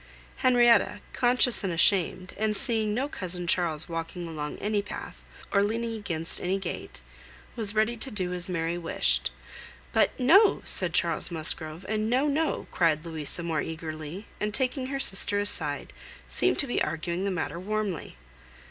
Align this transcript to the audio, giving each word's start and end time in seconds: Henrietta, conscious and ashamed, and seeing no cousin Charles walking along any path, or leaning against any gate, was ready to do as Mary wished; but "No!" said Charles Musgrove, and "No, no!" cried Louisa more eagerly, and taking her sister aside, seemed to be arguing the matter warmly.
Henrietta, 0.37 0.99
conscious 1.13 1.63
and 1.63 1.71
ashamed, 1.71 2.33
and 2.35 2.57
seeing 2.57 2.91
no 2.91 3.07
cousin 3.07 3.45
Charles 3.45 3.87
walking 3.87 4.25
along 4.27 4.57
any 4.57 4.81
path, 4.81 5.23
or 5.51 5.61
leaning 5.61 5.93
against 5.93 6.41
any 6.41 6.57
gate, 6.57 7.01
was 7.55 7.75
ready 7.75 7.95
to 7.95 8.09
do 8.09 8.33
as 8.33 8.49
Mary 8.49 8.79
wished; 8.79 9.29
but 9.91 10.19
"No!" 10.19 10.63
said 10.65 10.95
Charles 10.95 11.29
Musgrove, 11.29 11.85
and 11.87 12.09
"No, 12.09 12.25
no!" 12.27 12.65
cried 12.71 13.05
Louisa 13.05 13.43
more 13.43 13.61
eagerly, 13.61 14.25
and 14.39 14.55
taking 14.55 14.87
her 14.87 14.99
sister 14.99 15.39
aside, 15.39 15.93
seemed 16.27 16.57
to 16.57 16.65
be 16.65 16.81
arguing 16.81 17.23
the 17.23 17.29
matter 17.29 17.59
warmly. 17.59 18.17